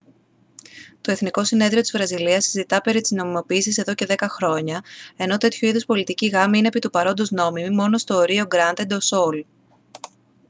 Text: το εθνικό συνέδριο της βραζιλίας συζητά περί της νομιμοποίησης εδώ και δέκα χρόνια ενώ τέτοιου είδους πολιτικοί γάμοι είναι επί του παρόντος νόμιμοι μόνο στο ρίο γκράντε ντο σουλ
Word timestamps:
το 1.01 1.11
εθνικό 1.11 1.43
συνέδριο 1.43 1.81
της 1.81 1.91
βραζιλίας 1.91 2.43
συζητά 2.43 2.81
περί 2.81 3.01
της 3.01 3.11
νομιμοποίησης 3.11 3.77
εδώ 3.77 3.93
και 3.93 4.05
δέκα 4.05 4.29
χρόνια 4.29 4.81
ενώ 5.15 5.37
τέτοιου 5.37 5.67
είδους 5.67 5.85
πολιτικοί 5.85 6.27
γάμοι 6.27 6.57
είναι 6.57 6.67
επί 6.67 6.79
του 6.79 6.89
παρόντος 6.89 7.31
νόμιμοι 7.31 7.69
μόνο 7.69 7.97
στο 7.97 8.21
ρίο 8.21 8.45
γκράντε 8.45 8.83
ντο 8.85 8.99
σουλ 9.01 9.39